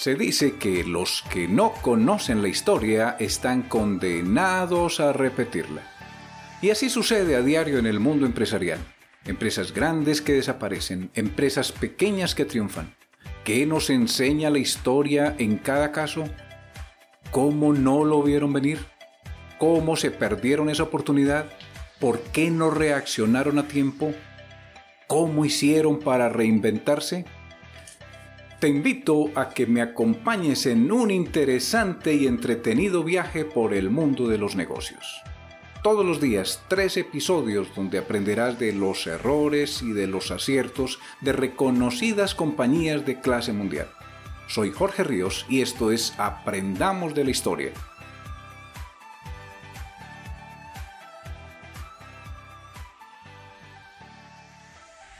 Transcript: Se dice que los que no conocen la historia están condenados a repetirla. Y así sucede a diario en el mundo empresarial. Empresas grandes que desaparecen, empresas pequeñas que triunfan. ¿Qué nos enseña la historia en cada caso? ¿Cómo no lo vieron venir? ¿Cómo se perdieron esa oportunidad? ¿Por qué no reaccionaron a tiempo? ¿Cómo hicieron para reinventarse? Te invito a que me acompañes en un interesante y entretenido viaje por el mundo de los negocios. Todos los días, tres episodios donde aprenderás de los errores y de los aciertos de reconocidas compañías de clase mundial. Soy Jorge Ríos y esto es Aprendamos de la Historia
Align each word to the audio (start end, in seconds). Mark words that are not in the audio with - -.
Se 0.00 0.14
dice 0.14 0.54
que 0.54 0.82
los 0.82 1.22
que 1.30 1.46
no 1.46 1.74
conocen 1.82 2.40
la 2.40 2.48
historia 2.48 3.16
están 3.18 3.60
condenados 3.60 4.98
a 4.98 5.12
repetirla. 5.12 5.82
Y 6.62 6.70
así 6.70 6.88
sucede 6.88 7.36
a 7.36 7.42
diario 7.42 7.78
en 7.78 7.84
el 7.84 8.00
mundo 8.00 8.24
empresarial. 8.24 8.78
Empresas 9.26 9.74
grandes 9.74 10.22
que 10.22 10.32
desaparecen, 10.32 11.10
empresas 11.12 11.70
pequeñas 11.70 12.34
que 12.34 12.46
triunfan. 12.46 12.94
¿Qué 13.44 13.66
nos 13.66 13.90
enseña 13.90 14.48
la 14.48 14.58
historia 14.58 15.34
en 15.36 15.58
cada 15.58 15.92
caso? 15.92 16.24
¿Cómo 17.30 17.74
no 17.74 18.02
lo 18.02 18.22
vieron 18.22 18.54
venir? 18.54 18.78
¿Cómo 19.58 19.96
se 19.96 20.10
perdieron 20.10 20.70
esa 20.70 20.84
oportunidad? 20.84 21.44
¿Por 21.98 22.20
qué 22.20 22.50
no 22.50 22.70
reaccionaron 22.70 23.58
a 23.58 23.68
tiempo? 23.68 24.14
¿Cómo 25.06 25.44
hicieron 25.44 25.98
para 25.98 26.30
reinventarse? 26.30 27.26
Te 28.60 28.68
invito 28.68 29.30
a 29.36 29.48
que 29.48 29.66
me 29.66 29.80
acompañes 29.80 30.66
en 30.66 30.92
un 30.92 31.10
interesante 31.10 32.12
y 32.12 32.26
entretenido 32.26 33.02
viaje 33.02 33.46
por 33.46 33.72
el 33.72 33.88
mundo 33.88 34.28
de 34.28 34.36
los 34.36 34.54
negocios. 34.54 35.22
Todos 35.82 36.04
los 36.04 36.20
días, 36.20 36.62
tres 36.68 36.98
episodios 36.98 37.74
donde 37.74 37.96
aprenderás 37.96 38.58
de 38.58 38.74
los 38.74 39.06
errores 39.06 39.80
y 39.80 39.92
de 39.92 40.06
los 40.06 40.30
aciertos 40.30 40.98
de 41.22 41.32
reconocidas 41.32 42.34
compañías 42.34 43.06
de 43.06 43.22
clase 43.22 43.54
mundial. 43.54 43.88
Soy 44.46 44.72
Jorge 44.72 45.04
Ríos 45.04 45.46
y 45.48 45.62
esto 45.62 45.90
es 45.90 46.12
Aprendamos 46.18 47.14
de 47.14 47.24
la 47.24 47.30
Historia 47.30 47.72